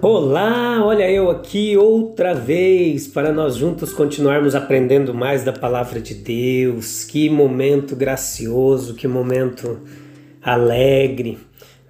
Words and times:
Olá, 0.00 0.80
olha 0.84 1.10
eu 1.10 1.28
aqui 1.28 1.76
outra 1.76 2.32
vez 2.32 3.08
para 3.08 3.32
nós 3.32 3.56
juntos 3.56 3.92
continuarmos 3.92 4.54
aprendendo 4.54 5.12
mais 5.12 5.42
da 5.42 5.52
palavra 5.52 6.00
de 6.00 6.14
Deus. 6.14 7.02
Que 7.02 7.28
momento 7.28 7.96
gracioso, 7.96 8.94
que 8.94 9.08
momento 9.08 9.80
alegre 10.40 11.36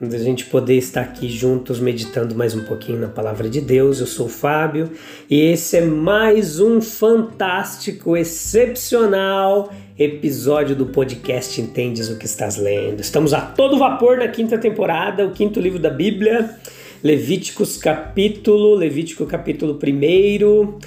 da 0.01 0.16
gente 0.16 0.47
poder 0.47 0.77
estar 0.77 1.02
aqui 1.02 1.29
juntos 1.29 1.80
meditando 1.80 2.35
mais 2.35 2.55
um 2.55 2.65
pouquinho 2.65 2.99
na 2.99 3.09
palavra 3.09 3.47
de 3.51 3.61
Deus. 3.61 4.01
Eu 4.01 4.07
sou 4.07 4.25
o 4.25 4.30
Fábio 4.30 4.91
e 5.29 5.43
esse 5.43 5.77
é 5.77 5.85
mais 5.85 6.61
um 6.61 6.80
fantástico, 6.80 8.16
excepcional 8.16 9.71
episódio 9.99 10.75
do 10.75 10.87
podcast 10.87 11.61
Entendes 11.61 12.09
o 12.09 12.16
que 12.16 12.25
estás 12.25 12.57
lendo. 12.57 13.01
Estamos 13.01 13.35
a 13.35 13.43
todo 13.43 13.79
vapor 13.79 14.16
na 14.16 14.29
quinta 14.29 14.57
temporada, 14.57 15.27
o 15.27 15.32
quinto 15.32 15.60
livro 15.60 15.79
da 15.79 15.91
Bíblia. 15.91 16.57
Levíticos 17.02 17.77
capítulo, 17.77 18.74
Levítico 18.74 19.24
capítulo 19.24 19.79
1, 19.80 20.79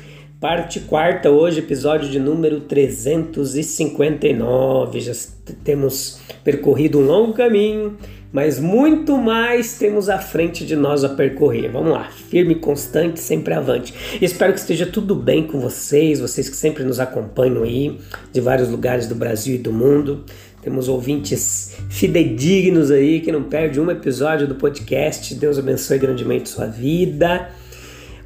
parte 0.41 0.81
quarta, 0.81 1.31
hoje, 1.31 1.59
episódio 1.59 2.09
de 2.09 2.19
número 2.19 2.59
359. 2.59 4.99
Já 4.99 5.13
temos 5.63 6.19
percorrido 6.43 6.99
um 6.99 7.05
longo 7.05 7.31
caminho, 7.31 7.95
mas 8.29 8.59
muito 8.59 9.17
mais 9.17 9.77
temos 9.77 10.09
à 10.09 10.19
frente 10.19 10.65
de 10.65 10.75
nós 10.75 11.05
a 11.05 11.09
percorrer. 11.09 11.71
Vamos 11.71 11.93
lá, 11.93 12.11
firme 12.11 12.55
constante, 12.55 13.21
sempre 13.21 13.53
avante. 13.53 13.93
Espero 14.21 14.51
que 14.51 14.59
esteja 14.59 14.85
tudo 14.85 15.15
bem 15.15 15.47
com 15.47 15.61
vocês, 15.61 16.19
vocês 16.19 16.49
que 16.49 16.57
sempre 16.57 16.83
nos 16.83 16.99
acompanham 16.99 17.63
aí, 17.63 17.97
de 18.33 18.41
vários 18.41 18.67
lugares 18.67 19.07
do 19.07 19.15
Brasil 19.15 19.55
e 19.55 19.59
do 19.59 19.71
mundo. 19.71 20.25
Temos 20.61 20.87
ouvintes 20.87 21.75
fidedignos 21.89 22.91
aí 22.91 23.19
que 23.19 23.31
não 23.31 23.43
perde 23.43 23.79
um 23.79 23.89
episódio 23.89 24.47
do 24.47 24.53
podcast. 24.53 25.33
Deus 25.33 25.57
abençoe 25.57 25.97
grandemente 25.97 26.49
sua 26.49 26.67
vida. 26.67 27.49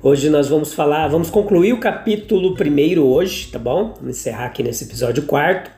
Hoje 0.04 0.30
nós 0.30 0.50
vamos 0.50 0.74
falar, 0.74 1.08
vamos 1.08 1.30
concluir 1.30 1.72
o 1.72 1.80
capítulo 1.80 2.54
primeiro 2.54 3.06
hoje, 3.06 3.48
tá 3.50 3.58
bom? 3.58 3.94
Vamos 3.96 4.18
encerrar 4.18 4.48
aqui 4.48 4.62
nesse 4.62 4.84
episódio 4.84 5.24
quarto. 5.24 5.72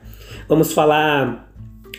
Vamos 0.50 0.73
falar 0.73 1.47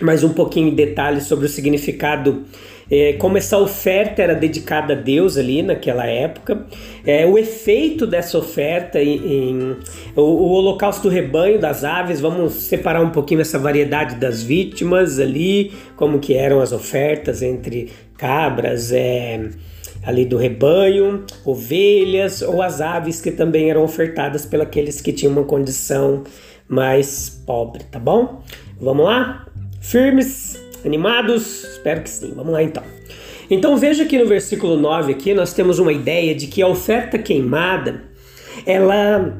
mais 0.00 0.24
um 0.24 0.32
pouquinho 0.32 0.68
em 0.68 0.74
detalhes 0.74 1.24
sobre 1.24 1.46
o 1.46 1.48
significado 1.48 2.44
é, 2.90 3.14
como 3.14 3.36
essa 3.36 3.58
oferta 3.58 4.22
era 4.22 4.34
dedicada 4.34 4.94
a 4.94 4.96
Deus 4.96 5.36
ali 5.36 5.62
naquela 5.62 6.06
época, 6.06 6.66
é, 7.04 7.26
o 7.26 7.36
efeito 7.36 8.06
dessa 8.06 8.38
oferta 8.38 9.00
em, 9.00 9.16
em 9.16 9.76
o, 10.16 10.22
o, 10.22 10.50
holocausto 10.52 11.02
do 11.02 11.08
rebanho 11.08 11.58
das 11.58 11.84
aves, 11.84 12.20
vamos 12.20 12.54
separar 12.54 13.02
um 13.02 13.10
pouquinho 13.10 13.40
essa 13.40 13.58
variedade 13.58 14.16
das 14.16 14.42
vítimas 14.42 15.18
ali, 15.18 15.72
como 15.96 16.18
que 16.18 16.34
eram 16.34 16.60
as 16.60 16.72
ofertas 16.72 17.42
entre 17.42 17.90
cabras, 18.16 18.90
é, 18.92 19.48
ali 20.02 20.24
do 20.24 20.36
rebanho, 20.36 21.24
ovelhas 21.44 22.40
ou 22.42 22.62
as 22.62 22.80
aves 22.80 23.20
que 23.20 23.30
também 23.30 23.70
eram 23.70 23.84
ofertadas 23.84 24.46
pelos 24.46 25.00
que 25.00 25.12
tinham 25.12 25.32
uma 25.32 25.44
condição 25.44 26.24
mais 26.66 27.28
pobre, 27.46 27.84
tá 27.84 27.98
bom? 27.98 28.42
Vamos 28.80 29.04
lá? 29.04 29.46
Firmes? 29.80 30.67
Animados? 30.84 31.64
Espero 31.64 32.02
que 32.02 32.10
sim. 32.10 32.32
Vamos 32.34 32.52
lá 32.52 32.62
então. 32.62 32.82
Então 33.50 33.76
veja 33.76 34.04
que 34.04 34.18
no 34.18 34.26
versículo 34.26 34.76
9 34.76 35.12
aqui 35.12 35.32
nós 35.32 35.52
temos 35.52 35.78
uma 35.78 35.92
ideia 35.92 36.34
de 36.34 36.46
que 36.46 36.60
a 36.60 36.68
oferta 36.68 37.18
queimada, 37.18 38.02
ela 38.66 39.38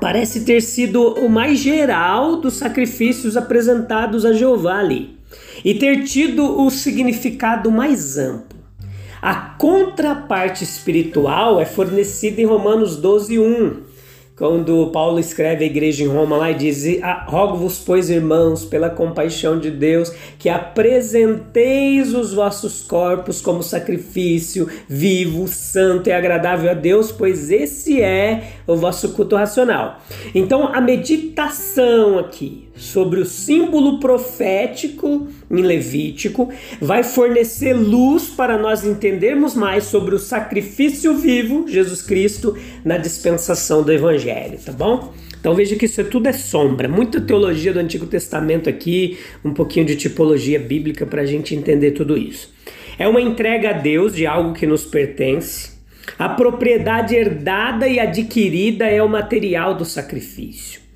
parece 0.00 0.44
ter 0.44 0.60
sido 0.60 1.14
o 1.14 1.28
mais 1.28 1.58
geral 1.58 2.36
dos 2.36 2.54
sacrifícios 2.54 3.36
apresentados 3.36 4.24
a 4.24 4.32
Jeová 4.32 4.78
ali 4.78 5.18
e 5.64 5.74
ter 5.74 6.04
tido 6.04 6.62
o 6.62 6.70
significado 6.70 7.70
mais 7.70 8.16
amplo. 8.16 8.60
A 9.20 9.34
contraparte 9.34 10.64
espiritual 10.64 11.60
é 11.60 11.66
fornecida 11.66 12.40
em 12.40 12.46
Romanos 12.46 12.96
12, 12.96 13.38
1 13.38 13.89
quando 14.40 14.86
Paulo 14.86 15.20
escreve 15.20 15.64
à 15.64 15.66
igreja 15.66 16.02
em 16.02 16.06
Roma 16.06 16.34
lá 16.38 16.50
e 16.50 16.54
diz: 16.54 16.98
ah, 17.02 17.26
Rogo-vos, 17.28 17.78
pois, 17.78 18.08
irmãos, 18.08 18.64
pela 18.64 18.88
compaixão 18.88 19.58
de 19.58 19.70
Deus, 19.70 20.10
que 20.38 20.48
apresenteis 20.48 22.14
os 22.14 22.32
vossos 22.32 22.80
corpos 22.80 23.42
como 23.42 23.62
sacrifício 23.62 24.66
vivo, 24.88 25.46
santo 25.46 26.08
e 26.08 26.12
agradável 26.12 26.70
a 26.70 26.74
Deus, 26.74 27.12
pois 27.12 27.50
esse 27.50 28.00
é 28.00 28.54
o 28.66 28.76
vosso 28.76 29.10
culto 29.10 29.36
racional. 29.36 30.00
Então, 30.34 30.68
a 30.72 30.80
meditação 30.80 32.18
aqui 32.18 32.69
sobre 32.80 33.20
o 33.20 33.26
símbolo 33.26 34.00
profético 34.00 35.28
em 35.50 35.62
Levítico 35.62 36.50
vai 36.80 37.04
fornecer 37.04 37.74
luz 37.74 38.28
para 38.28 38.56
nós 38.56 38.84
entendermos 38.84 39.54
mais 39.54 39.84
sobre 39.84 40.14
o 40.14 40.18
sacrifício 40.18 41.14
vivo, 41.14 41.68
Jesus 41.68 42.00
Cristo, 42.00 42.56
na 42.82 42.96
dispensação 42.96 43.82
do 43.82 43.92
Evangelho, 43.92 44.58
tá 44.64 44.72
bom? 44.72 45.12
Então 45.38 45.54
veja 45.54 45.76
que 45.76 45.84
isso 45.84 46.00
é 46.00 46.04
tudo 46.04 46.28
é 46.28 46.32
sombra, 46.32 46.88
muita 46.88 47.20
teologia 47.20 47.72
do 47.72 47.78
Antigo 47.78 48.06
Testamento 48.06 48.68
aqui, 48.68 49.18
um 49.44 49.52
pouquinho 49.52 49.86
de 49.86 49.96
tipologia 49.96 50.58
bíblica 50.58 51.04
para 51.04 51.22
a 51.22 51.26
gente 51.26 51.54
entender 51.54 51.92
tudo 51.92 52.16
isso. 52.16 52.52
É 52.98 53.06
uma 53.06 53.20
entrega 53.20 53.70
a 53.70 53.72
Deus 53.74 54.14
de 54.14 54.26
algo 54.26 54.54
que 54.54 54.66
nos 54.66 54.84
pertence. 54.84 55.78
A 56.18 56.28
propriedade 56.28 57.14
herdada 57.14 57.86
e 57.86 58.00
adquirida 58.00 58.86
é 58.86 59.02
o 59.02 59.08
material 59.08 59.74
do 59.74 59.84
sacrifício. 59.84 60.89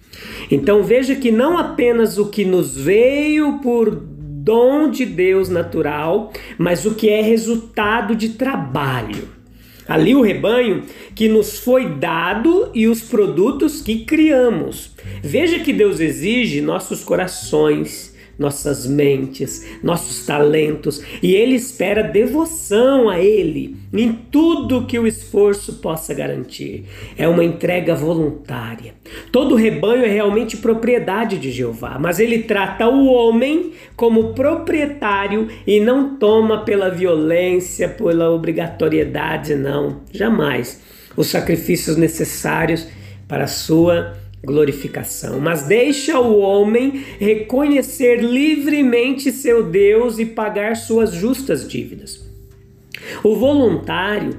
Então 0.50 0.82
veja 0.82 1.14
que 1.14 1.30
não 1.30 1.58
apenas 1.58 2.18
o 2.18 2.26
que 2.26 2.44
nos 2.44 2.76
veio 2.76 3.58
por 3.58 3.90
dom 4.44 4.90
de 4.90 5.06
Deus 5.06 5.48
natural, 5.48 6.32
mas 6.58 6.84
o 6.84 6.94
que 6.94 7.08
é 7.08 7.22
resultado 7.22 8.14
de 8.14 8.30
trabalho. 8.30 9.28
Ali 9.86 10.14
o 10.14 10.22
rebanho 10.22 10.82
que 11.14 11.28
nos 11.28 11.58
foi 11.58 11.88
dado 11.96 12.70
e 12.74 12.86
os 12.86 13.02
produtos 13.02 13.82
que 13.82 14.04
criamos. 14.04 14.92
Veja 15.22 15.58
que 15.58 15.72
Deus 15.72 16.00
exige 16.00 16.60
nossos 16.60 17.04
corações, 17.04 18.13
nossas 18.38 18.86
mentes, 18.86 19.78
nossos 19.82 20.26
talentos, 20.26 21.02
e 21.22 21.34
Ele 21.34 21.54
espera 21.54 22.02
devoção 22.02 23.08
a 23.08 23.18
Ele 23.20 23.76
em 23.92 24.12
tudo 24.12 24.86
que 24.86 24.98
o 24.98 25.06
esforço 25.06 25.74
possa 25.74 26.12
garantir. 26.12 26.84
É 27.16 27.28
uma 27.28 27.44
entrega 27.44 27.94
voluntária. 27.94 28.94
Todo 29.30 29.54
rebanho 29.54 30.04
é 30.04 30.08
realmente 30.08 30.56
propriedade 30.56 31.38
de 31.38 31.50
Jeová, 31.50 31.98
mas 31.98 32.18
Ele 32.18 32.42
trata 32.42 32.88
o 32.88 33.06
homem 33.06 33.72
como 33.96 34.34
proprietário 34.34 35.48
e 35.66 35.80
não 35.80 36.16
toma 36.16 36.64
pela 36.64 36.90
violência, 36.90 37.88
pela 37.88 38.30
obrigatoriedade, 38.30 39.54
não, 39.54 40.00
jamais. 40.12 40.82
Os 41.16 41.28
sacrifícios 41.28 41.96
necessários 41.96 42.88
para 43.28 43.44
a 43.44 43.48
sua 43.48 44.23
glorificação, 44.44 45.40
mas 45.40 45.62
deixa 45.62 46.18
o 46.20 46.38
homem 46.38 47.04
reconhecer 47.18 48.16
livremente 48.20 49.32
seu 49.32 49.62
Deus 49.62 50.18
e 50.18 50.26
pagar 50.26 50.76
suas 50.76 51.12
justas 51.12 51.66
dívidas. 51.66 52.24
O 53.22 53.34
voluntário 53.36 54.38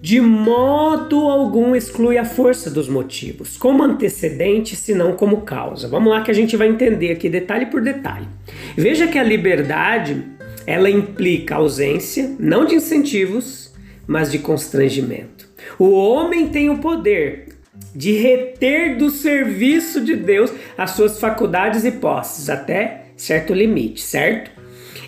de 0.00 0.20
modo 0.20 1.28
algum 1.28 1.74
exclui 1.74 2.16
a 2.18 2.24
força 2.24 2.70
dos 2.70 2.88
motivos, 2.88 3.56
como 3.56 3.82
antecedente, 3.82 4.76
senão 4.76 5.12
como 5.12 5.42
causa. 5.42 5.88
Vamos 5.88 6.10
lá 6.10 6.22
que 6.22 6.30
a 6.30 6.34
gente 6.34 6.56
vai 6.56 6.68
entender 6.68 7.10
aqui 7.10 7.28
detalhe 7.28 7.66
por 7.66 7.82
detalhe. 7.82 8.28
Veja 8.76 9.08
que 9.08 9.18
a 9.18 9.24
liberdade, 9.24 10.24
ela 10.66 10.88
implica 10.88 11.56
ausência 11.56 12.34
não 12.38 12.64
de 12.64 12.76
incentivos, 12.76 13.74
mas 14.06 14.30
de 14.30 14.38
constrangimento. 14.38 15.48
O 15.78 15.90
homem 15.90 16.48
tem 16.48 16.70
o 16.70 16.78
poder 16.78 17.57
de 17.94 18.12
reter 18.12 18.96
do 18.96 19.10
serviço 19.10 20.00
de 20.00 20.14
Deus 20.14 20.52
as 20.76 20.92
suas 20.92 21.18
faculdades 21.18 21.84
e 21.84 21.92
posses 21.92 22.48
até 22.48 23.06
certo 23.16 23.52
limite, 23.52 24.00
certo? 24.00 24.50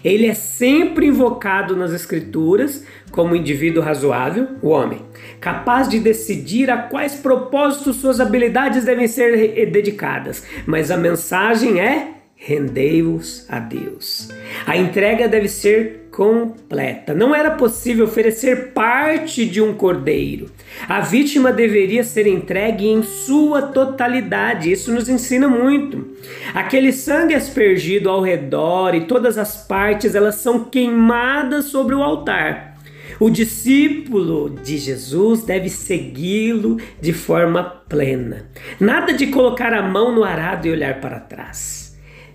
Ele 0.02 0.26
é 0.26 0.34
sempre 0.34 1.06
invocado 1.06 1.76
nas 1.76 1.92
Escrituras 1.92 2.84
como 3.10 3.36
indivíduo 3.36 3.82
razoável, 3.82 4.48
o 4.62 4.68
homem, 4.68 5.02
capaz 5.40 5.88
de 5.88 5.98
decidir 5.98 6.70
a 6.70 6.78
quais 6.78 7.14
propósitos 7.14 7.96
suas 7.96 8.18
habilidades 8.18 8.84
devem 8.84 9.06
ser 9.06 9.70
dedicadas, 9.70 10.44
mas 10.66 10.90
a 10.90 10.96
mensagem 10.96 11.80
é 11.80 12.14
rendei-os 12.34 13.44
a 13.50 13.58
Deus. 13.58 14.30
A 14.66 14.76
entrega 14.76 15.28
deve 15.28 15.48
ser 15.48 16.08
completa. 16.20 17.14
Não 17.14 17.34
era 17.34 17.52
possível 17.52 18.04
oferecer 18.04 18.74
parte 18.74 19.46
de 19.46 19.58
um 19.58 19.72
cordeiro. 19.72 20.50
A 20.86 21.00
vítima 21.00 21.50
deveria 21.50 22.04
ser 22.04 22.26
entregue 22.26 22.86
em 22.86 23.02
sua 23.02 23.62
totalidade. 23.62 24.70
Isso 24.70 24.92
nos 24.92 25.08
ensina 25.08 25.48
muito. 25.48 26.08
Aquele 26.52 26.92
sangue 26.92 27.34
aspergido 27.34 28.10
ao 28.10 28.20
redor 28.20 28.94
e 28.94 29.06
todas 29.06 29.38
as 29.38 29.66
partes, 29.66 30.14
elas 30.14 30.34
são 30.34 30.64
queimadas 30.64 31.64
sobre 31.66 31.94
o 31.94 32.02
altar. 32.02 32.76
O 33.18 33.30
discípulo 33.30 34.50
de 34.62 34.76
Jesus 34.76 35.42
deve 35.42 35.70
segui-lo 35.70 36.76
de 37.00 37.14
forma 37.14 37.64
plena. 37.64 38.44
Nada 38.78 39.14
de 39.14 39.28
colocar 39.28 39.72
a 39.72 39.80
mão 39.80 40.14
no 40.14 40.22
arado 40.22 40.68
e 40.68 40.70
olhar 40.70 41.00
para 41.00 41.18
trás 41.18 41.79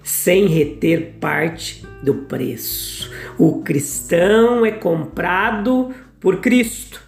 sem 0.05 0.45
reter 0.45 1.15
parte 1.19 1.83
do 2.03 2.13
preço. 2.13 3.11
O 3.39 3.63
cristão 3.63 4.63
é 4.63 4.69
comprado 4.69 5.89
por 6.19 6.41
Cristo, 6.41 7.01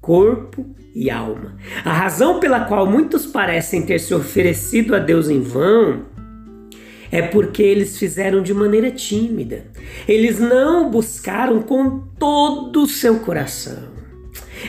corpo 0.00 0.64
e 0.94 1.10
alma. 1.10 1.56
A 1.84 1.92
razão 1.92 2.38
pela 2.38 2.60
qual 2.60 2.86
muitos 2.86 3.26
parecem 3.26 3.82
ter 3.82 3.98
se 3.98 4.14
oferecido 4.14 4.94
a 4.94 5.00
Deus 5.00 5.28
em 5.28 5.40
vão 5.40 6.04
é 7.10 7.22
porque 7.22 7.62
eles 7.62 7.98
fizeram 7.98 8.40
de 8.40 8.54
maneira 8.54 8.92
tímida. 8.92 9.64
Eles 10.06 10.38
não 10.38 10.88
buscaram 10.88 11.60
com 11.60 12.04
todo 12.20 12.84
o 12.84 12.88
seu 12.88 13.18
coração. 13.18 13.97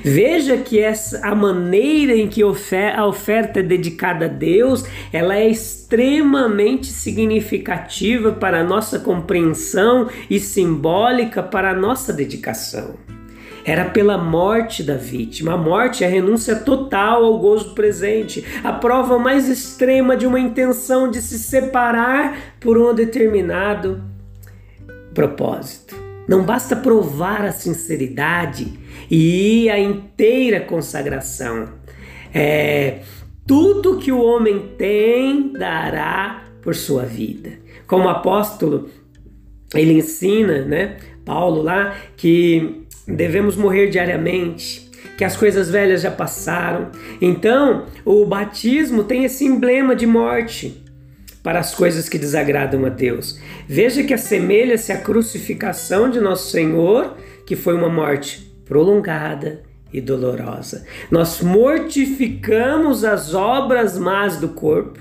Veja 0.03 0.57
que 0.57 0.79
essa, 0.79 1.25
a 1.25 1.35
maneira 1.35 2.13
em 2.15 2.27
que 2.27 2.41
a 2.41 3.05
oferta 3.05 3.59
é 3.59 3.63
dedicada 3.63 4.25
a 4.25 4.27
Deus, 4.27 4.85
ela 5.11 5.35
é 5.35 5.47
extremamente 5.47 6.87
significativa 6.87 8.31
para 8.31 8.61
a 8.61 8.63
nossa 8.63 8.99
compreensão 8.99 10.09
e 10.29 10.39
simbólica 10.39 11.41
para 11.43 11.71
a 11.71 11.75
nossa 11.75 12.13
dedicação. 12.13 12.95
Era 13.65 13.85
pela 13.85 14.17
morte 14.17 14.81
da 14.81 14.95
vítima. 14.95 15.53
A 15.53 15.57
morte 15.57 16.03
é 16.03 16.07
a 16.07 16.09
renúncia 16.09 16.55
total 16.55 17.23
ao 17.25 17.37
gozo 17.37 17.75
presente, 17.75 18.43
a 18.63 18.71
prova 18.71 19.19
mais 19.19 19.49
extrema 19.49 20.15
de 20.15 20.25
uma 20.25 20.39
intenção 20.39 21.09
de 21.09 21.21
se 21.21 21.37
separar 21.37 22.55
por 22.59 22.77
um 22.77 22.93
determinado 22.93 24.01
propósito. 25.13 25.98
Não 26.29 26.43
basta 26.43 26.75
provar 26.75 27.43
a 27.43 27.51
sinceridade 27.51 28.77
e 29.09 29.67
a 29.67 29.79
inteira 29.79 30.61
consagração. 30.61 31.69
É, 32.31 32.99
tudo 33.47 33.97
que 33.97 34.11
o 34.11 34.21
homem 34.21 34.75
tem 34.77 35.51
dará 35.53 36.43
por 36.61 36.75
sua 36.75 37.01
vida. 37.01 37.53
Como 37.87 38.07
apóstolo, 38.07 38.91
ele 39.73 39.93
ensina, 39.93 40.63
né, 40.65 40.97
Paulo 41.25 41.63
lá, 41.63 41.95
que 42.15 42.83
devemos 43.07 43.55
morrer 43.55 43.87
diariamente, 43.87 44.87
que 45.17 45.25
as 45.25 45.35
coisas 45.35 45.71
velhas 45.71 46.03
já 46.03 46.11
passaram. 46.11 46.91
Então, 47.19 47.87
o 48.05 48.23
batismo 48.23 49.03
tem 49.03 49.23
esse 49.23 49.45
emblema 49.45 49.95
de 49.95 50.05
morte 50.05 50.83
para 51.49 51.61
as 51.61 51.73
coisas 51.73 52.07
que 52.07 52.19
desagradam 52.19 52.85
a 52.85 52.89
Deus. 52.89 53.39
Veja 53.67 54.03
que 54.03 54.13
assemelha-se 54.13 54.91
à 54.91 54.97
crucificação 54.99 56.07
de 56.07 56.19
nosso 56.19 56.51
Senhor, 56.51 57.17
que 57.43 57.55
foi 57.55 57.73
uma 57.73 57.89
morte 57.89 58.53
prolongada 58.65 59.63
e 59.91 59.99
dolorosa. 59.99 60.85
Nós 61.09 61.41
mortificamos 61.41 63.03
as 63.03 63.33
obras 63.33 63.97
más 63.97 64.37
do 64.37 64.49
corpo, 64.49 64.99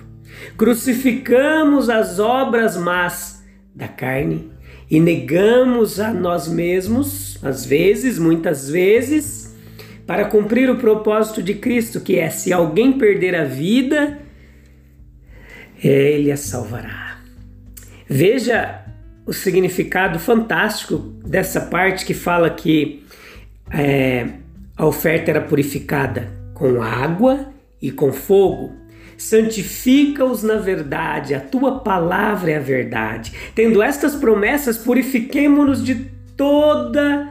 crucificamos 0.56 1.90
as 1.90 2.18
obras 2.18 2.78
más 2.78 3.44
da 3.74 3.86
carne 3.86 4.50
e 4.90 4.98
negamos 4.98 6.00
a 6.00 6.14
nós 6.14 6.48
mesmos, 6.48 7.38
às 7.44 7.66
vezes, 7.66 8.18
muitas 8.18 8.70
vezes, 8.70 9.54
para 10.06 10.24
cumprir 10.24 10.70
o 10.70 10.76
propósito 10.76 11.42
de 11.42 11.52
Cristo, 11.52 12.00
que 12.00 12.18
é: 12.18 12.30
se 12.30 12.54
alguém 12.54 12.92
perder 12.94 13.34
a 13.34 13.44
vida, 13.44 14.26
ele 15.82 16.32
a 16.32 16.36
salvará. 16.36 17.18
Veja 18.08 18.84
o 19.26 19.32
significado 19.32 20.18
fantástico 20.18 20.96
dessa 21.24 21.60
parte 21.60 22.06
que 22.06 22.14
fala 22.14 22.48
que 22.50 23.04
é, 23.70 24.26
a 24.76 24.86
oferta 24.86 25.30
era 25.30 25.40
purificada 25.40 26.32
com 26.54 26.82
água 26.82 27.48
e 27.80 27.90
com 27.90 28.12
fogo. 28.12 28.72
Santifica-os 29.16 30.42
na 30.42 30.56
verdade, 30.56 31.34
a 31.34 31.40
tua 31.40 31.80
palavra 31.80 32.52
é 32.52 32.56
a 32.56 32.60
verdade. 32.60 33.32
Tendo 33.54 33.82
estas 33.82 34.14
promessas, 34.14 34.78
purifiquemo-nos 34.78 35.84
de 35.84 36.06
toda 36.36 37.28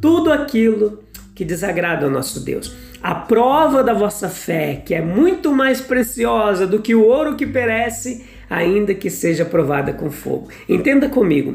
tudo 0.00 0.32
aquilo 0.32 1.02
que 1.34 1.44
desagrada 1.44 2.06
ao 2.06 2.10
nosso 2.10 2.40
Deus 2.44 2.74
a 3.06 3.14
prova 3.14 3.84
da 3.84 3.92
vossa 3.92 4.28
fé, 4.28 4.82
que 4.84 4.92
é 4.92 5.00
muito 5.00 5.52
mais 5.52 5.80
preciosa 5.80 6.66
do 6.66 6.82
que 6.82 6.92
o 6.92 7.04
ouro 7.04 7.36
que 7.36 7.46
perece, 7.46 8.24
ainda 8.50 8.92
que 8.96 9.08
seja 9.08 9.44
provada 9.44 9.92
com 9.92 10.10
fogo. 10.10 10.48
Entenda 10.68 11.08
comigo: 11.08 11.54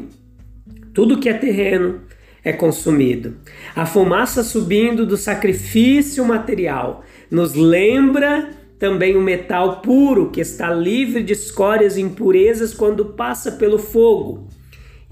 tudo 0.94 1.20
que 1.20 1.28
é 1.28 1.34
terreno 1.34 2.00
é 2.42 2.54
consumido. 2.54 3.36
A 3.76 3.84
fumaça 3.84 4.42
subindo 4.42 5.04
do 5.04 5.18
sacrifício 5.18 6.24
material 6.24 7.04
nos 7.30 7.52
lembra 7.52 8.48
também 8.78 9.14
o 9.14 9.20
metal 9.20 9.82
puro 9.82 10.30
que 10.30 10.40
está 10.40 10.72
livre 10.72 11.22
de 11.22 11.34
escórias 11.34 11.98
e 11.98 12.00
impurezas 12.00 12.72
quando 12.72 13.04
passa 13.04 13.52
pelo 13.52 13.76
fogo. 13.76 14.48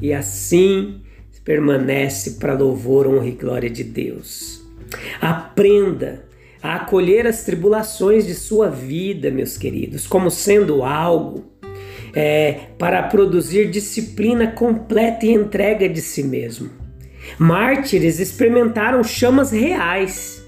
E 0.00 0.10
assim 0.10 1.02
permanece 1.44 2.38
para 2.40 2.54
louvor, 2.54 3.06
honra 3.06 3.26
e 3.26 3.32
glória 3.32 3.68
de 3.68 3.84
Deus. 3.84 4.64
Aprenda 5.20 6.29
a 6.62 6.76
acolher 6.76 7.26
as 7.26 7.42
tribulações 7.42 8.26
de 8.26 8.34
sua 8.34 8.68
vida, 8.68 9.30
meus 9.30 9.56
queridos, 9.56 10.06
como 10.06 10.30
sendo 10.30 10.82
algo 10.82 11.44
é, 12.14 12.60
para 12.78 13.02
produzir 13.04 13.70
disciplina 13.70 14.48
completa 14.48 15.24
e 15.26 15.32
entrega 15.32 15.88
de 15.88 16.00
si 16.00 16.22
mesmo. 16.22 16.70
Mártires 17.38 18.18
experimentaram 18.18 19.02
chamas 19.02 19.50
reais. 19.50 20.44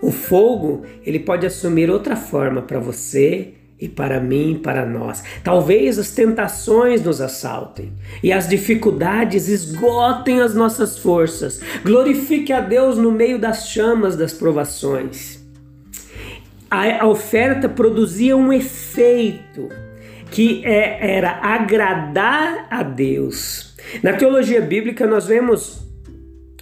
O 0.00 0.12
fogo 0.12 0.82
ele 1.04 1.18
pode 1.18 1.46
assumir 1.46 1.90
outra 1.90 2.14
forma 2.14 2.62
para 2.62 2.78
você 2.78 3.54
e 3.80 3.88
para 3.88 4.20
mim 4.20 4.52
e 4.52 4.58
para 4.58 4.84
nós. 4.84 5.24
Talvez 5.42 5.98
as 5.98 6.10
tentações 6.10 7.02
nos 7.02 7.20
assaltem 7.20 7.92
e 8.22 8.32
as 8.32 8.48
dificuldades 8.48 9.48
esgotem 9.48 10.40
as 10.40 10.54
nossas 10.54 10.98
forças. 10.98 11.60
Glorifique 11.84 12.52
a 12.52 12.60
Deus 12.60 12.96
no 12.96 13.10
meio 13.10 13.38
das 13.38 13.68
chamas 13.68 14.16
das 14.16 14.32
provações 14.32 15.47
a 16.70 17.06
oferta 17.06 17.68
produzia 17.68 18.36
um 18.36 18.52
efeito 18.52 19.68
que 20.30 20.62
é, 20.64 21.16
era 21.16 21.40
agradar 21.42 22.66
a 22.70 22.82
Deus. 22.82 23.74
Na 24.02 24.12
teologia 24.12 24.60
bíblica, 24.60 25.06
nós 25.06 25.26
vemos 25.26 25.80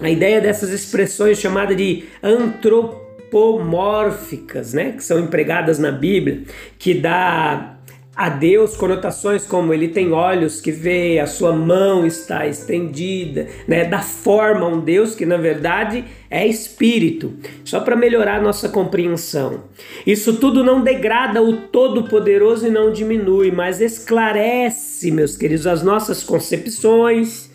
a 0.00 0.08
ideia 0.10 0.40
dessas 0.40 0.70
expressões 0.70 1.38
chamadas 1.38 1.76
de 1.76 2.04
antropomórficas, 2.22 4.72
né, 4.72 4.92
que 4.92 5.02
são 5.02 5.18
empregadas 5.18 5.78
na 5.78 5.90
Bíblia, 5.90 6.44
que 6.78 6.94
dá 6.94 7.75
a 8.16 8.30
Deus 8.30 8.74
conotações 8.74 9.44
como 9.44 9.74
ele 9.74 9.88
tem 9.88 10.10
olhos 10.10 10.58
que 10.58 10.72
vê, 10.72 11.18
a 11.18 11.26
sua 11.26 11.52
mão 11.52 12.06
está 12.06 12.46
estendida, 12.46 13.46
né? 13.68 13.84
Da 13.84 14.00
forma 14.00 14.66
um 14.66 14.80
Deus 14.80 15.14
que 15.14 15.26
na 15.26 15.36
verdade 15.36 16.02
é 16.30 16.46
espírito, 16.46 17.34
só 17.62 17.80
para 17.80 17.94
melhorar 17.94 18.36
a 18.36 18.42
nossa 18.42 18.70
compreensão. 18.70 19.64
Isso 20.06 20.38
tudo 20.38 20.64
não 20.64 20.82
degrada 20.82 21.42
o 21.42 21.58
Todo-Poderoso 21.58 22.66
e 22.66 22.70
não 22.70 22.90
diminui, 22.90 23.50
mas 23.50 23.82
esclarece, 23.82 25.10
meus 25.10 25.36
queridos, 25.36 25.66
as 25.66 25.82
nossas 25.82 26.24
concepções 26.24 27.50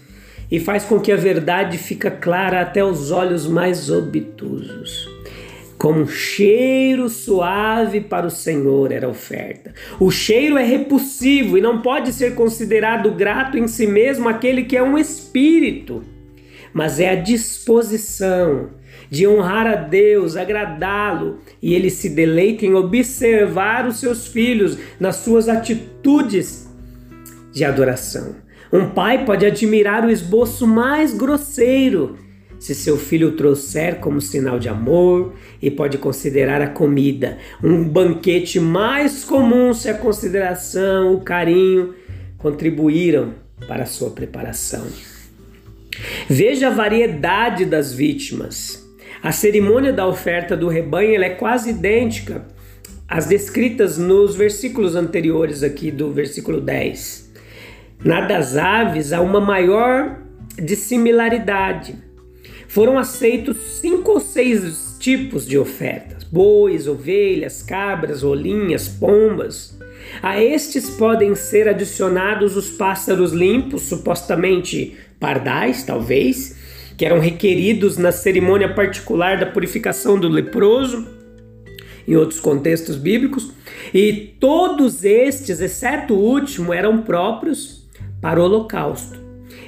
e 0.51 0.60
faz 0.60 0.86
com 0.86 1.00
que 1.00 1.12
a 1.12 1.15
verdade 1.15 1.80
fica 1.80 2.12
clara 2.12 2.62
até 2.62 2.84
os 2.84 3.10
olhos 3.10 3.48
mais 3.48 3.89
obtusos 3.89 5.21
como 5.82 6.02
um 6.02 6.08
cheiro 6.08 7.10
suave 7.10 8.02
para 8.02 8.28
o 8.28 8.30
Senhor 8.30 8.92
era 8.92 9.10
oferta. 9.10 9.74
O 10.00 10.12
cheiro 10.12 10.56
é 10.56 10.64
repulsivo 10.64 11.58
e 11.58 11.62
não 11.62 11.82
pode 11.82 12.14
ser 12.14 12.36
considerado 12.36 13.10
grato 13.10 13.58
em 13.58 13.68
si 13.68 13.88
mesmo 13.88 14.30
aquele 14.30 14.66
que 14.66 14.78
é 14.78 14.84
um 14.84 14.96
espírito, 14.96 16.04
mas 16.72 17.00
é 17.00 17.10
a 17.10 17.16
disposição 17.16 18.70
de 19.10 19.28
honrar 19.28 19.66
a 19.66 19.74
Deus, 19.74 20.38
agradá-lo, 20.38 21.40
e 21.60 21.74
ele 21.74 21.90
se 21.90 22.10
deleita 22.10 22.64
em 22.64 22.76
observar 22.76 23.88
os 23.88 24.00
seus 24.00 24.28
filhos 24.28 24.78
nas 25.00 25.16
suas 25.16 25.50
atitudes 25.50 26.70
de 27.52 27.66
adoração. 27.66 28.36
Um 28.72 28.92
pai 28.92 29.26
pode 29.26 29.48
admirar 29.48 30.06
o 30.06 30.12
esboço 30.12 30.68
mais 30.68 31.12
grosseiro 31.12 32.20
se 32.62 32.75
seu 32.75 32.96
filho 32.96 33.32
trouxer 33.32 33.96
como 33.96 34.22
sinal 34.22 34.60
de 34.60 34.70
amor 34.70 35.34
e 35.60 35.72
pode 35.72 35.98
considerar 35.98 36.62
a 36.62 36.68
comida 36.68 37.39
um 37.63 37.84
banquete 37.84 38.60
mais 38.60 39.24
comum 39.24 39.74
se 39.74 39.89
a 39.89 39.96
consideração, 39.96 41.15
o 41.15 41.22
carinho 41.22 41.96
contribuíram 42.38 43.34
para 43.68 43.82
a 43.82 43.88
sua 43.88 44.12
preparação. 44.12 44.86
Veja 46.30 46.68
a 46.68 46.70
variedade 46.70 47.65
das 47.65 47.91
vítimas. 47.91 48.88
A 49.24 49.32
cerimônia 49.32 49.91
da 49.91 50.06
oferta 50.06 50.56
do 50.56 50.68
rebanho 50.68 51.20
é 51.24 51.32
quase 51.32 51.72
idêntica 51.72 52.46
às 53.08 53.25
descritas 53.25 53.98
nos 53.98 54.36
versículos 54.36 54.96
anteriores 54.96 55.63
aqui 55.63 55.89
do 55.89 56.12
versículo 56.12 56.62
10. 56.62 57.32
Na 58.06 58.22
das 58.22 58.56
aves 58.56 59.13
há 59.13 59.20
uma 59.20 59.41
maior 59.41 60.22
dissimilaridade. 60.62 62.11
Foram 62.72 62.98
aceitos 62.98 63.58
cinco 63.82 64.13
ou 64.13 64.20
seis 64.22 64.96
tipos 64.98 65.46
de 65.46 65.58
ofertas: 65.58 66.24
bois, 66.24 66.88
ovelhas, 66.88 67.62
cabras, 67.62 68.24
rolinhas, 68.24 68.88
pombas. 68.88 69.78
A 70.24 70.42
estes 70.42 70.90
podem 70.92 71.36
ser 71.36 71.68
adicionados 71.68 72.56
os 72.56 72.70
pássaros 72.70 73.34
limpos, 73.34 73.82
supostamente 73.84 74.96
pardais, 75.20 75.84
talvez, 75.84 76.56
que 76.98 77.06
eram 77.06 77.20
requeridos 77.20 77.98
na 77.98 78.13
cerimônia 78.13 78.74
particular 78.74 79.38
da 79.38 79.48
purificação 79.48 80.18
do 80.18 80.30
leproso, 80.30 81.06
em 82.08 82.16
outros 82.16 82.40
contextos 82.40 82.96
bíblicos, 82.96 83.51
e 83.94 84.34
todos 84.40 85.04
estes, 85.04 85.60
exceto 85.60 86.13
o 86.13 86.20
último, 86.20 86.74
eram 86.74 87.01
próprios 87.01 87.86
para 88.22 88.40
o 88.40 88.46
holocausto. 88.46 89.21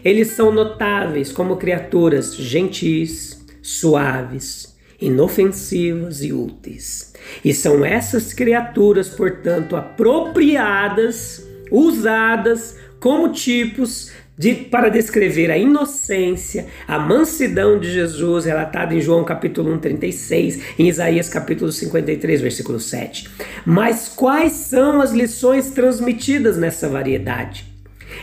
Eles 0.04 0.30
são 0.30 0.52
notáveis 0.52 1.32
como 1.32 1.58
criaturas 1.58 2.36
gentis, 2.36 3.44
suaves, 3.62 4.76
inofensivas 5.00 6.24
e 6.24 6.34
úteis. 6.34 7.14
E 7.44 7.54
são 7.54 7.86
essas 7.86 8.34
criaturas, 8.34 9.10
portanto, 9.10 9.76
apropriadas, 9.76 11.48
usadas 11.72 12.78
como 13.00 13.32
tipos 13.32 14.12
de, 14.38 14.54
para 14.56 14.90
descrever 14.90 15.52
a 15.52 15.58
inocência, 15.58 16.68
a 16.88 16.98
mansidão 16.98 17.80
de 17.80 17.92
Jesus, 17.92 18.46
relatada 18.46 18.96
em 18.96 19.02
João 19.02 19.24
capítulo 19.24 19.74
1, 19.74 19.80
36, 19.80 20.62
em 20.80 20.88
Isaías 20.88 21.30
capítulo 21.30 21.72
53, 21.72 22.42
versículo 22.42 22.80
7. 22.80 23.30
Mas 23.66 24.10
quais 24.10 24.54
são 24.54 25.02
as 25.02 25.12
lições 25.12 25.70
transmitidas 25.72 26.58
nessa 26.58 26.90
variedade? 26.90 27.73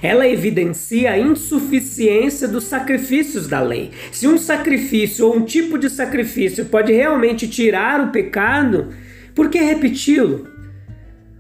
Ela 0.02 0.26
evidencia 0.28 1.12
a 1.12 1.18
insuficiência 1.18 2.48
dos 2.48 2.64
sacrifícios 2.64 3.46
da 3.46 3.60
lei. 3.60 3.90
Se 4.10 4.26
um 4.26 4.38
sacrifício 4.38 5.26
ou 5.26 5.36
um 5.36 5.44
tipo 5.44 5.78
de 5.78 5.90
sacrifício 5.90 6.64
pode 6.66 6.92
realmente 6.92 7.46
tirar 7.48 8.00
o 8.00 8.10
pecado, 8.10 8.88
por 9.34 9.50
que 9.50 9.58
repeti-lo? 9.58 10.48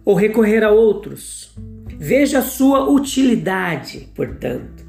Ou 0.04 0.14
recorrer 0.14 0.62
a 0.62 0.70
outros? 0.70 1.54
Veja 1.98 2.38
a 2.38 2.42
sua 2.42 2.88
utilidade, 2.88 4.08
portanto, 4.14 4.84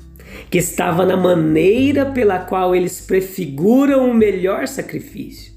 que 0.50 0.58
estava 0.58 1.06
na 1.06 1.18
maneira 1.18 2.06
pela 2.06 2.40
qual 2.40 2.76
eles 2.76 3.02
prefiguram 3.02 4.10
o 4.10 4.14
melhor 4.14 4.68
sacrifício. 4.68 5.52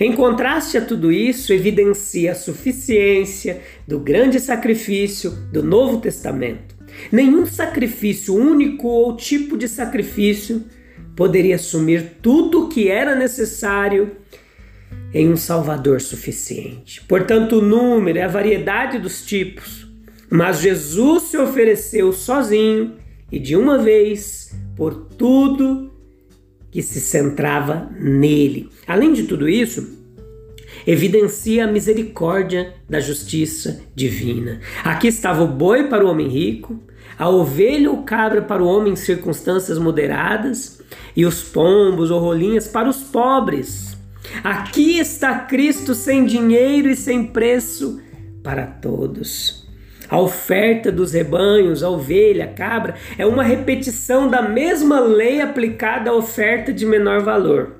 Em 0.00 0.12
contraste 0.12 0.78
a 0.78 0.80
tudo 0.80 1.12
isso, 1.12 1.52
evidencia 1.52 2.32
a 2.32 2.36
suficiência 2.36 3.60
do 3.86 3.98
grande 4.00 4.40
sacrifício 4.40 5.30
do 5.52 5.62
Novo 5.62 6.00
Testamento. 6.00 6.71
Nenhum 7.10 7.46
sacrifício 7.46 8.34
único 8.34 8.86
ou 8.86 9.16
tipo 9.16 9.56
de 9.56 9.68
sacrifício 9.68 10.64
poderia 11.16 11.56
assumir 11.56 12.18
tudo 12.22 12.64
o 12.64 12.68
que 12.68 12.88
era 12.88 13.14
necessário 13.14 14.12
em 15.12 15.30
um 15.30 15.36
Salvador 15.36 16.00
suficiente. 16.00 17.02
Portanto, 17.06 17.58
o 17.58 17.62
número 17.62 18.18
e 18.18 18.22
a 18.22 18.28
variedade 18.28 18.98
dos 18.98 19.24
tipos 19.24 19.82
mas 20.34 20.60
Jesus 20.60 21.24
se 21.24 21.36
ofereceu 21.36 22.10
sozinho 22.10 22.94
e 23.30 23.38
de 23.38 23.54
uma 23.54 23.76
vez 23.76 24.58
por 24.74 24.94
tudo 24.94 25.92
que 26.70 26.80
se 26.80 27.02
centrava 27.02 27.90
nele. 28.00 28.70
Além 28.86 29.12
de 29.12 29.24
tudo 29.24 29.46
isso, 29.46 29.98
evidencia 30.86 31.66
a 31.66 31.70
misericórdia 31.70 32.72
da 32.88 32.98
justiça 32.98 33.82
divina. 33.94 34.60
Aqui 34.82 35.08
estava 35.08 35.44
o 35.44 35.48
boi 35.48 35.88
para 35.88 36.02
o 36.02 36.08
homem 36.08 36.28
rico, 36.28 36.80
a 37.18 37.28
ovelha 37.28 37.90
ou 37.90 38.02
cabra 38.02 38.42
para 38.42 38.62
o 38.62 38.66
homem 38.66 38.94
em 38.94 38.96
circunstâncias 38.96 39.78
moderadas 39.78 40.82
e 41.14 41.24
os 41.24 41.42
pombos 41.42 42.10
ou 42.10 42.20
rolinhas 42.20 42.66
para 42.66 42.88
os 42.88 42.98
pobres. 42.98 43.96
Aqui 44.42 44.98
está 44.98 45.40
Cristo 45.40 45.94
sem 45.94 46.24
dinheiro 46.24 46.88
e 46.88 46.96
sem 46.96 47.24
preço 47.24 48.00
para 48.42 48.66
todos. 48.66 49.66
A 50.08 50.20
oferta 50.20 50.92
dos 50.92 51.12
rebanhos, 51.12 51.82
a 51.82 51.88
ovelha, 51.88 52.44
a 52.44 52.48
cabra, 52.48 52.96
é 53.16 53.24
uma 53.24 53.42
repetição 53.42 54.28
da 54.28 54.42
mesma 54.42 55.00
lei 55.00 55.40
aplicada 55.40 56.10
à 56.10 56.14
oferta 56.14 56.72
de 56.72 56.84
menor 56.84 57.22
valor. 57.22 57.76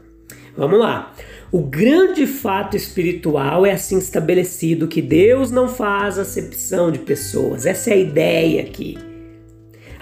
Vamos 0.57 0.79
lá. 0.79 1.13
O 1.51 1.61
grande 1.63 2.27
fato 2.27 2.77
espiritual 2.77 3.67
é 3.67 3.73
assim 3.73 3.99
estabelecido 3.99 4.89
que 4.89 5.03
Deus 5.03 5.51
não 5.51 5.69
faz 5.69 6.19
acepção 6.19 6.91
de 6.91 7.01
pessoas. 7.01 7.67
Essa 7.67 7.91
é 7.91 7.93
a 7.93 7.97
ideia 7.97 8.63
aqui. 8.63 9.12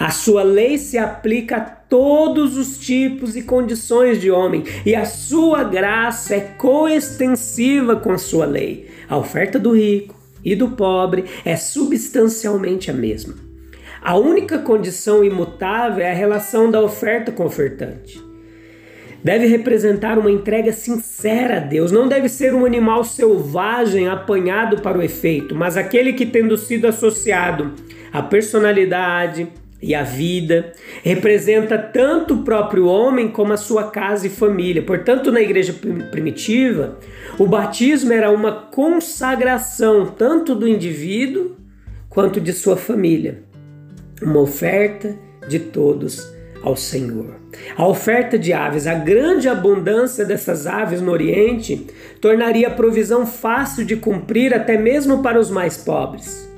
A 0.00 0.10
sua 0.10 0.42
lei 0.42 0.78
se 0.78 0.96
aplica 0.96 1.58
a 1.58 1.60
todos 1.60 2.56
os 2.56 2.78
tipos 2.78 3.36
e 3.36 3.42
condições 3.42 4.18
de 4.18 4.30
homem, 4.30 4.64
e 4.86 4.94
a 4.96 5.04
sua 5.04 5.62
graça 5.62 6.34
é 6.34 6.40
coextensiva 6.40 7.96
com 7.96 8.10
a 8.10 8.16
sua 8.16 8.46
lei. 8.46 8.88
A 9.06 9.18
oferta 9.18 9.58
do 9.58 9.72
rico, 9.72 10.18
e 10.42 10.56
do 10.56 10.70
pobre 10.70 11.26
é 11.44 11.54
substancialmente 11.54 12.90
a 12.90 12.94
mesma. 12.94 13.34
A 14.00 14.16
única 14.16 14.58
condição 14.60 15.22
imutável 15.22 16.02
é 16.02 16.10
a 16.10 16.14
relação 16.14 16.70
da 16.70 16.80
oferta 16.80 17.30
com 17.30 17.42
o 17.42 17.46
ofertante. 17.46 18.18
Deve 19.22 19.46
representar 19.48 20.18
uma 20.18 20.30
entrega 20.30 20.72
sincera 20.72 21.58
a 21.58 21.60
Deus, 21.60 21.92
não 21.92 22.08
deve 22.08 22.26
ser 22.26 22.54
um 22.54 22.64
animal 22.64 23.04
selvagem 23.04 24.08
apanhado 24.08 24.80
para 24.80 24.96
o 24.96 25.02
efeito, 25.02 25.54
mas 25.54 25.76
aquele 25.76 26.14
que, 26.14 26.24
tendo 26.24 26.56
sido 26.56 26.86
associado 26.86 27.74
à 28.10 28.22
personalidade, 28.22 29.46
e 29.82 29.94
a 29.94 30.02
vida, 30.02 30.72
representa 31.02 31.78
tanto 31.78 32.34
o 32.34 32.42
próprio 32.42 32.86
homem 32.86 33.28
como 33.28 33.52
a 33.52 33.56
sua 33.56 33.90
casa 33.90 34.26
e 34.26 34.30
família. 34.30 34.82
Portanto, 34.82 35.32
na 35.32 35.40
igreja 35.40 35.74
primitiva, 36.10 36.98
o 37.38 37.46
batismo 37.46 38.12
era 38.12 38.30
uma 38.30 38.52
consagração 38.52 40.06
tanto 40.06 40.54
do 40.54 40.68
indivíduo 40.68 41.56
quanto 42.08 42.40
de 42.40 42.52
sua 42.52 42.76
família, 42.76 43.42
uma 44.20 44.40
oferta 44.40 45.16
de 45.48 45.58
todos 45.58 46.30
ao 46.62 46.76
Senhor. 46.76 47.40
A 47.76 47.86
oferta 47.86 48.38
de 48.38 48.52
aves, 48.52 48.86
a 48.86 48.94
grande 48.94 49.48
abundância 49.48 50.24
dessas 50.24 50.66
aves 50.66 51.00
no 51.00 51.10
Oriente, 51.10 51.86
tornaria 52.20 52.68
a 52.68 52.72
provisão 52.72 53.26
fácil 53.26 53.84
de 53.84 53.96
cumprir 53.96 54.52
até 54.54 54.76
mesmo 54.76 55.22
para 55.22 55.38
os 55.38 55.50
mais 55.50 55.78
pobres. 55.78 56.48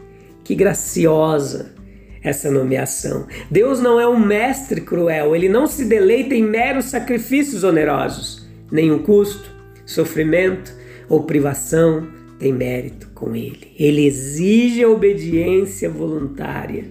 Que 0.42 0.54
graciosa! 0.54 1.81
Essa 2.22 2.50
nomeação. 2.50 3.26
Deus 3.50 3.80
não 3.80 3.98
é 4.00 4.06
um 4.06 4.18
mestre 4.18 4.80
cruel, 4.80 5.34
ele 5.34 5.48
não 5.48 5.66
se 5.66 5.84
deleita 5.84 6.34
em 6.34 6.42
meros 6.42 6.86
sacrifícios 6.86 7.64
onerosos. 7.64 8.46
Nenhum 8.70 8.98
custo, 8.98 9.50
sofrimento 9.84 10.72
ou 11.08 11.24
privação 11.24 12.06
tem 12.38 12.52
mérito 12.52 13.08
com 13.14 13.36
ele. 13.36 13.72
Ele 13.78 14.06
exige 14.06 14.82
a 14.82 14.88
obediência 14.88 15.90
voluntária 15.90 16.84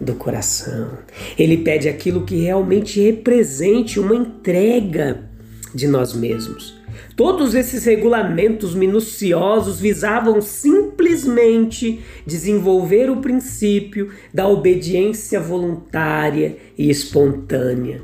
do 0.00 0.14
coração. 0.14 0.98
Ele 1.38 1.58
pede 1.58 1.88
aquilo 1.88 2.24
que 2.24 2.36
realmente 2.42 3.00
represente 3.00 3.98
uma 3.98 4.14
entrega 4.14 5.28
de 5.74 5.86
nós 5.86 6.12
mesmos. 6.12 6.81
Todos 7.16 7.54
esses 7.54 7.84
regulamentos 7.84 8.74
minuciosos 8.74 9.80
visavam 9.80 10.40
simplesmente 10.40 12.00
desenvolver 12.26 13.10
o 13.10 13.18
princípio 13.18 14.10
da 14.32 14.48
obediência 14.48 15.38
voluntária 15.38 16.56
e 16.76 16.88
espontânea. 16.88 18.02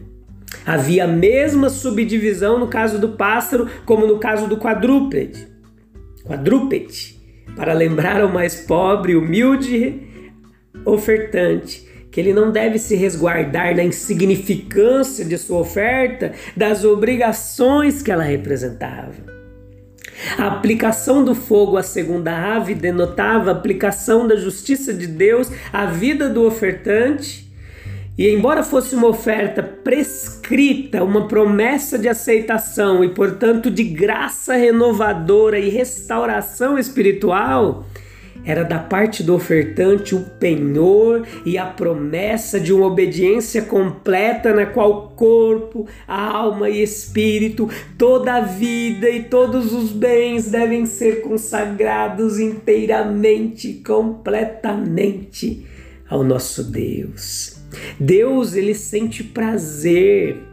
Havia 0.64 1.05
a 1.05 1.09
mesma 1.09 1.71
subdivisão 1.71 2.59
no 2.59 2.69
caso 2.69 2.99
do 2.99 3.11
pássaro 3.11 3.69
como 3.87 4.07
no 4.07 4.19
caso 4.19 4.47
do 4.47 4.59
quadrúpede. 4.59 5.49
Quadrúpede, 6.25 7.17
para 7.57 7.73
lembrar 7.73 8.21
ao 8.21 8.28
mais 8.28 8.57
pobre, 8.57 9.17
humilde 9.17 10.02
ofertante 10.85 11.88
que 12.19 12.23
ele 12.23 12.33
não 12.33 12.51
deve 12.51 12.81
se 12.81 12.97
resguardar 12.97 13.77
na 13.77 13.85
insignificância 13.85 15.25
de 15.25 15.39
sua 15.39 15.61
oferta, 15.61 16.33
das 16.57 16.85
obrigações 16.85 18.03
que 18.03 18.11
ela 18.11 18.25
representava. 18.25 19.15
A 20.37 20.49
aplicação 20.49 21.25
do 21.25 21.33
fogo 21.33 21.77
à 21.77 21.83
segunda 21.85 22.57
ave 22.57 22.75
denotava 22.75 23.51
a 23.51 23.53
aplicação 23.53 24.27
da 24.27 24.35
justiça 24.35 24.93
de 24.93 25.07
Deus 25.07 25.49
à 25.73 25.87
vida 25.87 26.29
do 26.29 26.45
ofertante. 26.45 27.49
E 28.19 28.29
embora 28.29 28.65
fosse 28.65 28.97
uma 28.97 29.07
oferta 29.07 29.63
prescrita, 29.63 31.05
uma 31.05 31.29
promessa 31.29 31.97
de 31.97 32.09
aceitação 32.09 33.05
e, 33.05 33.11
portanto, 33.11 33.71
de 33.71 33.85
graça 33.85 34.57
renovadora 34.57 35.57
e 35.57 35.69
restauração 35.69 36.77
espiritual, 36.77 37.87
era 38.49 38.64
da 38.64 38.78
parte 38.78 39.23
do 39.23 39.35
ofertante 39.35 40.14
o 40.14 40.21
penhor 40.40 41.26
e 41.45 41.59
a 41.59 41.67
promessa 41.67 42.59
de 42.59 42.73
uma 42.73 42.87
obediência 42.87 43.61
completa 43.61 44.55
na 44.55 44.64
qual 44.64 45.11
corpo, 45.11 45.87
alma 46.07 46.71
e 46.71 46.83
espírito, 46.83 47.69
toda 47.99 48.37
a 48.37 48.40
vida 48.40 49.11
e 49.11 49.25
todos 49.25 49.75
os 49.75 49.93
bens 49.93 50.50
devem 50.50 50.87
ser 50.87 51.21
consagrados 51.21 52.38
inteiramente, 52.38 53.83
completamente 53.87 55.67
ao 56.09 56.25
nosso 56.25 56.64
Deus. 56.64 57.61
Deus 58.00 58.55
ele 58.55 58.75
sente 58.75 59.23
prazer 59.23 60.48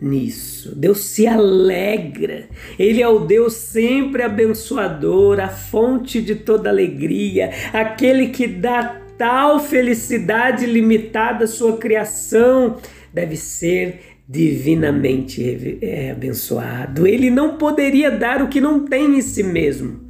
nisso. 0.00 0.74
Deus 0.74 1.00
se 1.00 1.26
alegra. 1.26 2.48
Ele 2.78 3.02
é 3.02 3.08
o 3.08 3.20
Deus 3.20 3.54
sempre 3.54 4.22
abençoador, 4.22 5.40
a 5.40 5.48
fonte 5.48 6.20
de 6.20 6.34
toda 6.34 6.70
alegria, 6.70 7.50
aquele 7.72 8.28
que 8.28 8.46
dá 8.46 9.00
tal 9.18 9.60
felicidade 9.60 10.64
limitada 10.64 11.44
à 11.44 11.48
sua 11.48 11.76
criação. 11.76 12.78
Deve 13.12 13.36
ser 13.36 14.00
divinamente 14.28 15.78
é, 15.82 16.12
abençoado. 16.12 17.06
Ele 17.06 17.28
não 17.30 17.58
poderia 17.58 18.10
dar 18.10 18.40
o 18.40 18.48
que 18.48 18.60
não 18.60 18.86
tem 18.86 19.18
em 19.18 19.20
si 19.20 19.42
mesmo. 19.42 20.08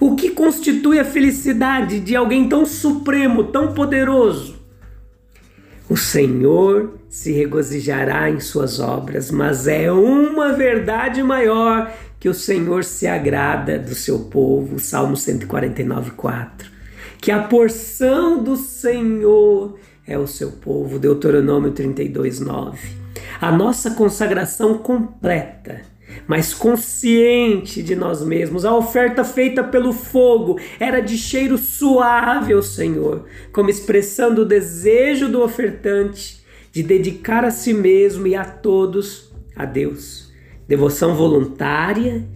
O 0.00 0.16
que 0.16 0.30
constitui 0.30 0.98
a 0.98 1.04
felicidade 1.04 2.00
de 2.00 2.16
alguém 2.16 2.48
tão 2.48 2.66
supremo, 2.66 3.44
tão 3.44 3.72
poderoso? 3.72 4.63
O 5.88 5.96
Senhor 5.96 6.94
se 7.10 7.30
regozijará 7.30 8.30
em 8.30 8.40
suas 8.40 8.80
obras, 8.80 9.30
mas 9.30 9.66
é 9.66 9.92
uma 9.92 10.52
verdade 10.52 11.22
maior 11.22 11.92
que 12.18 12.28
o 12.28 12.34
Senhor 12.34 12.84
se 12.84 13.06
agrada 13.06 13.78
do 13.78 13.94
seu 13.94 14.20
povo. 14.20 14.78
Salmo 14.78 15.14
149, 15.14 16.12
4. 16.12 16.70
Que 17.20 17.30
a 17.30 17.42
porção 17.42 18.42
do 18.42 18.56
Senhor 18.56 19.78
é 20.06 20.18
o 20.18 20.26
seu 20.26 20.52
povo. 20.52 20.98
Deuteronômio 20.98 21.72
32, 21.72 22.40
9. 22.40 22.78
A 23.40 23.52
nossa 23.52 23.90
consagração 23.90 24.78
completa 24.78 25.82
mas 26.26 26.54
consciente 26.54 27.82
de 27.82 27.94
nós 27.94 28.24
mesmos. 28.24 28.64
A 28.64 28.74
oferta 28.74 29.24
feita 29.24 29.62
pelo 29.62 29.92
fogo 29.92 30.58
era 30.78 31.00
de 31.00 31.16
cheiro 31.16 31.58
suave 31.58 32.52
ao 32.52 32.62
Senhor, 32.62 33.26
como 33.52 33.70
expressando 33.70 34.42
o 34.42 34.46
desejo 34.46 35.28
do 35.28 35.42
ofertante 35.42 36.42
de 36.72 36.82
dedicar 36.82 37.44
a 37.44 37.50
si 37.50 37.72
mesmo 37.72 38.26
e 38.26 38.34
a 38.34 38.44
todos 38.44 39.32
a 39.54 39.64
Deus. 39.64 40.32
Devoção 40.66 41.14
voluntária 41.14 42.26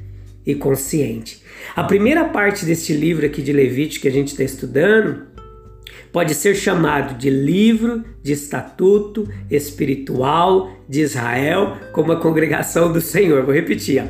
e 0.44 0.54
consciente. 0.54 1.42
A 1.74 1.84
primeira 1.84 2.24
parte 2.24 2.64
deste 2.64 2.92
livro 2.92 3.26
aqui 3.26 3.42
de 3.42 3.52
Levítico 3.52 4.02
que 4.02 4.08
a 4.08 4.12
gente 4.12 4.28
está 4.28 4.44
estudando 4.44 5.27
pode 6.12 6.34
ser 6.34 6.54
chamado 6.54 7.16
de 7.16 7.30
livro 7.30 8.04
de 8.22 8.32
estatuto 8.32 9.28
espiritual 9.50 10.70
de 10.88 11.00
Israel 11.00 11.76
como 11.92 12.12
a 12.12 12.20
congregação 12.20 12.92
do 12.92 13.00
Senhor. 13.00 13.44
Vou 13.44 13.54
repetir. 13.54 14.02
Ó. 14.02 14.06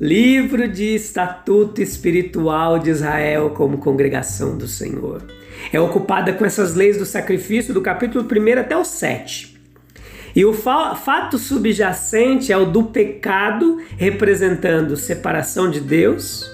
Livro 0.00 0.68
de 0.68 0.94
estatuto 0.94 1.80
espiritual 1.80 2.78
de 2.78 2.90
Israel 2.90 3.50
como 3.50 3.78
congregação 3.78 4.56
do 4.56 4.66
Senhor. 4.66 5.22
É 5.72 5.78
ocupada 5.78 6.32
com 6.32 6.44
essas 6.44 6.74
leis 6.74 6.98
do 6.98 7.06
sacrifício 7.06 7.72
do 7.72 7.80
capítulo 7.80 8.26
1 8.26 8.60
até 8.60 8.76
o 8.76 8.84
7. 8.84 9.52
E 10.34 10.44
o 10.44 10.52
fato 10.54 11.36
subjacente 11.36 12.52
é 12.52 12.56
o 12.56 12.64
do 12.64 12.84
pecado, 12.84 13.78
representando 13.98 14.96
separação 14.96 15.70
de 15.70 15.78
Deus, 15.78 16.50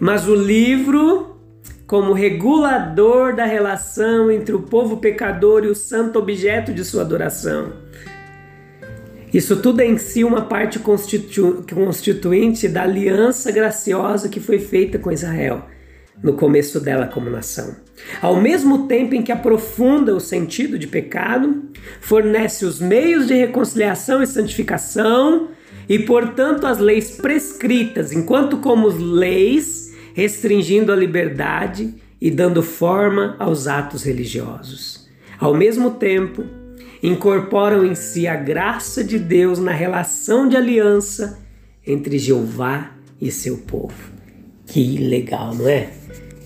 mas 0.00 0.26
o 0.26 0.34
livro 0.34 1.29
como 1.90 2.12
regulador 2.12 3.34
da 3.34 3.44
relação 3.44 4.30
entre 4.30 4.54
o 4.54 4.62
povo 4.62 4.98
pecador 4.98 5.64
e 5.64 5.66
o 5.66 5.74
santo 5.74 6.20
objeto 6.20 6.72
de 6.72 6.84
sua 6.84 7.02
adoração. 7.02 7.72
Isso 9.34 9.56
tudo 9.56 9.80
é 9.80 9.86
em 9.86 9.98
si 9.98 10.22
uma 10.22 10.42
parte 10.42 10.78
constitu 10.78 11.64
constituinte 11.74 12.68
da 12.68 12.84
aliança 12.84 13.50
graciosa 13.50 14.28
que 14.28 14.38
foi 14.38 14.60
feita 14.60 15.00
com 15.00 15.10
Israel 15.10 15.64
no 16.22 16.34
começo 16.34 16.78
dela 16.78 17.08
como 17.08 17.28
nação. 17.28 17.74
Ao 18.22 18.40
mesmo 18.40 18.86
tempo 18.86 19.16
em 19.16 19.22
que 19.22 19.32
aprofunda 19.32 20.14
o 20.14 20.20
sentido 20.20 20.78
de 20.78 20.86
pecado, 20.86 21.70
fornece 22.00 22.64
os 22.64 22.78
meios 22.78 23.26
de 23.26 23.34
reconciliação 23.34 24.22
e 24.22 24.28
santificação 24.28 25.48
e, 25.88 25.98
portanto, 25.98 26.68
as 26.68 26.78
leis 26.78 27.16
prescritas, 27.16 28.12
enquanto 28.12 28.58
como 28.58 28.86
leis 28.86 29.89
restringindo 30.14 30.92
a 30.92 30.96
liberdade 30.96 31.94
e 32.20 32.30
dando 32.30 32.62
forma 32.62 33.36
aos 33.38 33.66
atos 33.66 34.02
religiosos. 34.02 35.08
Ao 35.38 35.54
mesmo 35.54 35.92
tempo, 35.92 36.44
incorporam 37.02 37.84
em 37.84 37.94
si 37.94 38.26
a 38.26 38.36
graça 38.36 39.02
de 39.02 39.18
Deus 39.18 39.58
na 39.58 39.72
relação 39.72 40.48
de 40.48 40.56
aliança 40.56 41.38
entre 41.86 42.18
Jeová 42.18 42.92
e 43.20 43.30
seu 43.30 43.58
povo. 43.58 44.12
Que 44.66 44.98
legal, 44.98 45.54
não 45.54 45.68
é? 45.68 45.90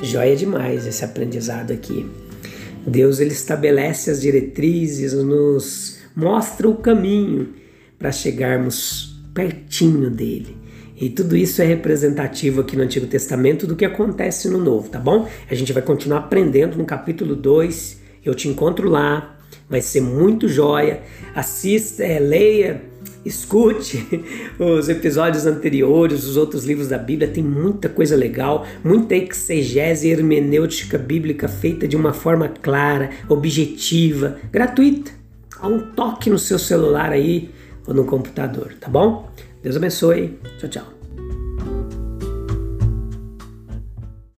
Joia 0.00 0.36
demais 0.36 0.86
esse 0.86 1.04
aprendizado 1.04 1.72
aqui. 1.72 2.08
Deus 2.86 3.18
ele 3.18 3.32
estabelece 3.32 4.10
as 4.10 4.20
diretrizes, 4.20 5.12
nos 5.12 5.98
mostra 6.14 6.68
o 6.68 6.76
caminho 6.76 7.54
para 7.98 8.12
chegarmos 8.12 9.20
pertinho 9.32 10.10
dele. 10.10 10.63
E 10.96 11.10
tudo 11.10 11.36
isso 11.36 11.60
é 11.60 11.64
representativo 11.64 12.60
aqui 12.60 12.76
no 12.76 12.84
Antigo 12.84 13.06
Testamento 13.06 13.66
do 13.66 13.74
que 13.74 13.84
acontece 13.84 14.48
no 14.48 14.58
Novo, 14.58 14.88
tá 14.88 14.98
bom? 14.98 15.28
A 15.50 15.54
gente 15.54 15.72
vai 15.72 15.82
continuar 15.82 16.18
aprendendo 16.18 16.76
no 16.76 16.84
capítulo 16.84 17.34
2. 17.34 18.00
Eu 18.24 18.34
te 18.34 18.48
encontro 18.48 18.88
lá. 18.88 19.36
Vai 19.68 19.80
ser 19.80 20.00
muito 20.00 20.46
joia. 20.46 21.02
Assista, 21.34 22.04
é, 22.04 22.20
leia, 22.20 22.82
escute 23.24 24.06
os 24.58 24.88
episódios 24.88 25.46
anteriores, 25.46 26.24
os 26.24 26.36
outros 26.36 26.64
livros 26.64 26.88
da 26.88 26.98
Bíblia. 26.98 27.28
Tem 27.28 27.42
muita 27.42 27.88
coisa 27.88 28.14
legal, 28.14 28.64
muita 28.84 29.16
exegese 29.16 30.08
hermenêutica 30.08 30.96
bíblica 30.96 31.48
feita 31.48 31.88
de 31.88 31.96
uma 31.96 32.12
forma 32.12 32.48
clara, 32.48 33.10
objetiva, 33.28 34.38
gratuita. 34.52 35.10
Há 35.58 35.66
um 35.66 35.80
toque 35.92 36.30
no 36.30 36.38
seu 36.38 36.58
celular 36.58 37.10
aí 37.10 37.50
ou 37.86 37.94
no 37.94 38.04
computador, 38.04 38.74
tá 38.78 38.88
bom? 38.88 39.30
Deus 39.64 39.76
abençoe. 39.76 40.38
Tchau, 40.58 40.68
tchau. 40.68 40.93